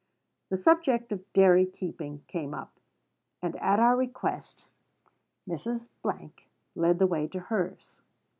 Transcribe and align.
The 0.49 0.57
subject 0.57 1.11
of 1.11 1.31
dairy 1.31 1.67
keeping 1.67 2.23
came 2.27 2.55
up; 2.55 2.79
and, 3.39 3.55
at 3.57 3.79
our 3.79 3.95
request, 3.95 4.65
Mrs. 5.47 5.89
led 6.73 6.97
the 6.97 7.05
way 7.05 7.27
to 7.27 7.39
hers. 7.39 8.01